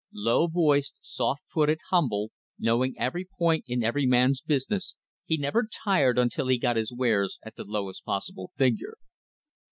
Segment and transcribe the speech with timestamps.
[0.13, 6.17] Low voiced, soft footed, humble, knowing every point in every man's business, he never tired
[6.17, 8.95] until he got his wares at the lowest possible figure.